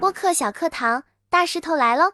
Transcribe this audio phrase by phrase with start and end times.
[0.00, 2.12] 播客小课堂，大石头来喽！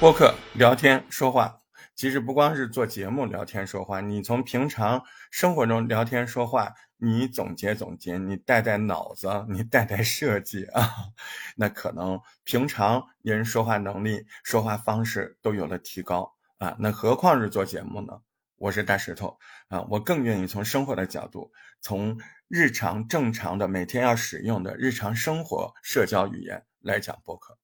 [0.00, 1.60] 播客聊天说话，
[1.94, 10.90] 其实不光是做节目聊天说话，你从平常生活中聊天说话，你总结总结，你带带脑子，你带带设计啊，
[11.56, 18.20] 那可能平常人说话能力、说话方式都有了提高啊，那何况是做节目呢？
[18.60, 21.50] 我是大石头啊，我更愿意从生活的角度，
[21.80, 27.56] 从日常正常的每天要使用的日常生活社交语言来讲播客。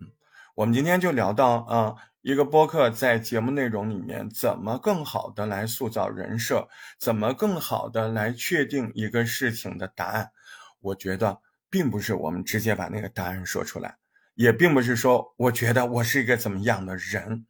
[0.00, 0.12] 嗯，
[0.54, 6.68] 我们今天就聊到啊，一个播客在节目内容里面怎么更好的来塑造人设，
[6.98, 10.30] 怎么更好的来确定一个事情的答案。
[10.80, 11.40] 我觉得
[11.70, 13.96] 并不是我们直接把那个答案说出来，
[14.34, 17.46] 也并不是说我觉得我是一个怎么样的人。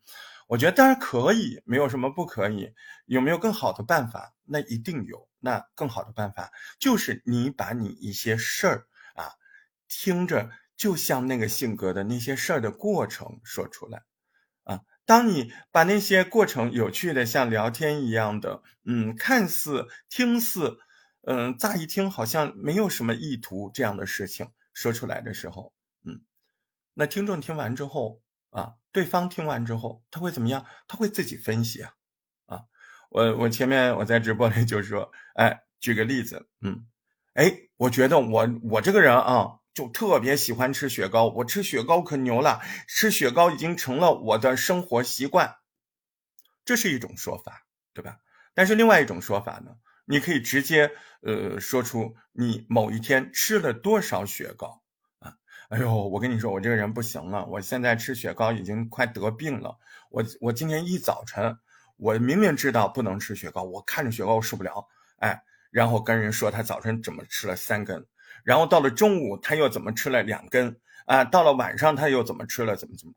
[0.47, 2.73] 我觉得当然可以，没有什么不可以。
[3.07, 4.35] 有没有更好的办法？
[4.45, 5.29] 那一定有。
[5.41, 9.37] 那更好的办法就是你把你一些事儿啊，
[9.89, 14.05] 听着就像那个性格的那些事儿的过程说出来
[14.63, 14.81] 啊。
[15.05, 20.79] 当你把那些过程有趣的像聊天一样的，嗯，看似听似，
[21.27, 25.75] 嗯，乍一听好像没有什么意图这样的事情说出来的时候，
[26.05, 26.23] 嗯，
[26.95, 28.23] 那听众听完之后。
[28.49, 30.65] 啊，对方听完之后他会怎么样？
[30.87, 31.95] 他会自己分析啊，
[32.47, 32.63] 啊，
[33.11, 36.87] 我我前面我在直播里就说，哎，举个例子，嗯，
[37.33, 45.57] 哎，我觉得我我这个人啊，就特别喜欢吃雪糕，我吃雪糕可牛了，吃雪糕已经成了我的生活习惯，
[46.65, 48.19] 这是一种说法，对吧？
[48.55, 54.84] 但是另外一种说法呢，你可以直接呃说出你某一天吃了多少雪糕。
[55.71, 59.77] 哎呦，我跟你说，我这个人不行了，我现在吃雪糕已经快得病了。
[60.11, 61.57] 我我今天一早晨，
[61.97, 64.87] 我明明知道不能吃雪糕，我看着雪糕我受不了，
[65.19, 68.07] 哎，然后跟人说他早晨怎么吃了三根，
[68.45, 73.15] 然后到了中午他又怎么吃了两根，啊，到了晚上他又怎么吃了怎么怎么，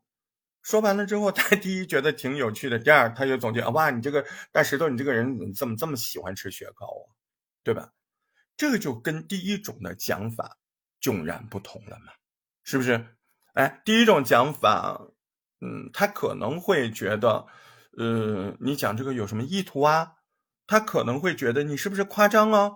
[0.62, 7.12] 说完了之后， 他第一觉得挺有趣的，第二他就总结，哇，你这个大石头，你这个人怎么这么喜欢吃雪糕啊，
[7.62, 7.92] 对吧？
[8.56, 10.56] 这个就跟第一种的讲法
[11.00, 12.12] 迥然不同了嘛。
[12.68, 13.06] 是不是？
[13.54, 15.00] 哎，第一种讲法，
[15.62, 17.46] 嗯，他可能会觉得，
[17.96, 20.16] 呃，你讲这个有什么意图啊？
[20.66, 22.72] 他可能会觉得你是不是夸张啊？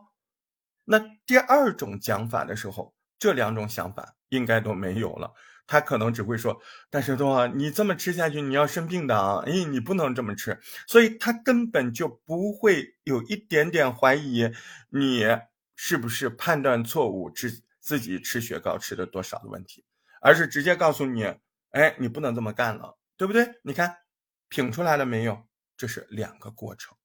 [0.86, 5.34] 那第二种讲法的时候，这两种想法应该都没有了。
[5.66, 9.42] 他可能只会说：“大石头啊，你这么吃下去，你要生病的啊！
[9.44, 14.50] 哎，你不能这么吃。”所以他根本就不会有一点点怀疑
[14.88, 15.26] 你
[15.76, 17.60] 是不是判断错误之。
[17.82, 19.84] 自己吃雪糕吃的多少的问题，
[20.22, 21.24] 而是直接告诉你，
[21.72, 23.60] 哎，你不能这么干了，对不对？
[23.62, 23.96] 你看，
[24.48, 25.46] 品出来了没有？
[25.76, 26.96] 这是两个过程，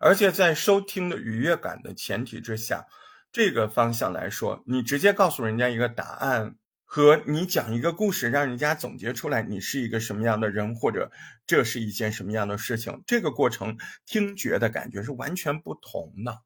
[0.00, 2.86] 而且在收听的愉悦感的前提之下，
[3.30, 11.12] 这个方向来说，你直接告诉人家一个答案，和你讲一个故事，让人家总结出来你是一个什么样的人，或者
[11.46, 13.76] 这是一件什么样的事情，这个过程
[14.06, 16.42] 听觉的感觉是完全不同的，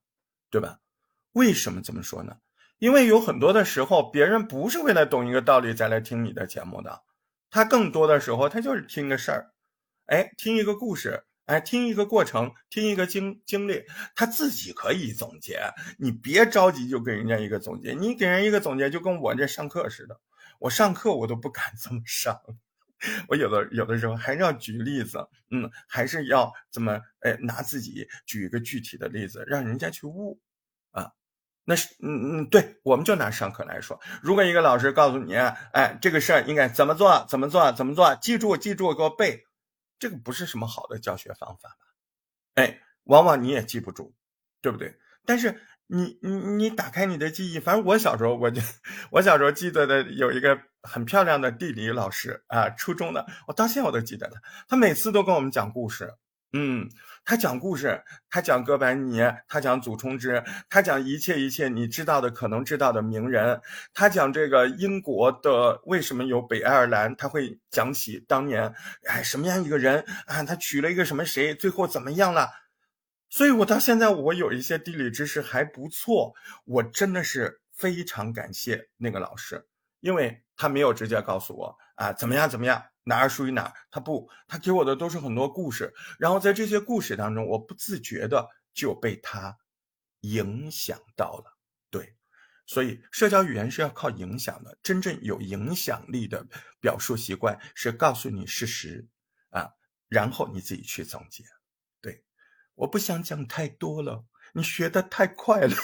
[0.51, 0.81] 对吧？
[1.33, 2.39] 为什么这么说呢？
[2.79, 7.03] 因为有很多的时候，别人不是为了懂一个道理再来听你的节目的，
[7.51, 9.53] 他更多的时候他就是听个事儿，
[10.07, 13.85] 哎，听一个故事，哎，听一个过程，听一个经经历，
[14.15, 15.61] 他自己可以总结。
[15.99, 20.21] 你别着急就给人家一个总结，你给人一个总结就跟我这上课似的，
[20.61, 22.41] 我上课我都不敢这么上，
[23.29, 25.19] 我有的有的时候还是要举例子，
[25.51, 30.39] 嗯，还是要怎么哎拿自己举一个具体的例子，让人家去悟。
[31.69, 39.45] 那是嗯嗯，对，我们就拿上课来说，如果一个老师告诉你，哎，这个事儿应该怎么做，怎么做，怎么做，记住，记住，给我背，
[39.99, 41.77] 这个不是什么好的教学方法吧？
[42.55, 44.15] 哎，往往你也记不住，
[44.63, 44.99] 对不对？
[45.27, 48.63] 但是你你你打开你的记忆，反正我小时候我就
[49.11, 56.15] 我小时候记得的有一个很漂亮的地理老师啊，初中的，我到现在我都记得他，他每次都跟我们讲故事。
[56.55, 56.89] 嗯，
[57.27, 63.61] 他讲故事，他讲哥白尼，他讲祖冲之，他讲一切一切你知道的可能知道的名人，
[63.93, 68.75] 他讲这个英国的为什么有北爱尔兰，他会讲起当年
[69.05, 72.49] 哎什么样一个人啊，他娶了一个什么谁，最后怎么样了？
[73.29, 76.33] 所以我到现在我有一些地理知识还不错，
[76.65, 79.67] 我真的是非常感谢那个老师，
[80.01, 82.83] 因为他没有直接告诉我啊怎么样怎么样。
[83.09, 83.73] 哪儿属于哪儿？
[83.91, 89.57] 他不，他给我的都是很多故事，然后在这些故事当中，我不自觉的就被他
[90.21, 91.57] 影响到了。
[91.89, 92.15] 对，
[92.67, 94.77] 所以社交语言是要靠影响的。
[94.83, 96.47] 真正有影响力的
[96.81, 99.09] 表述习惯是告诉你事实
[99.49, 99.71] 啊，
[100.09, 101.43] 然后你自己去总结。
[102.03, 102.23] 对，
[102.75, 105.75] 我不想讲太多了，你学的太快了。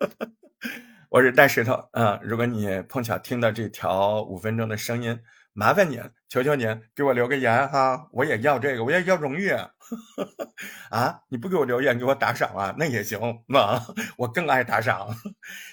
[1.10, 2.18] 我是大石头啊！
[2.22, 5.22] 如果你碰巧听到这条五分钟的声音，
[5.54, 8.08] 麻烦您，求求您给我留个言哈！
[8.12, 9.50] 我也要这个，我也要荣誉
[10.90, 11.20] 啊！
[11.28, 13.18] 你不给我留言，给我打赏啊，那也行
[13.54, 13.86] 啊！
[14.16, 15.14] 我更爱打赏。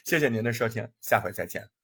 [0.03, 1.78] 谢谢您的收听，下回再见。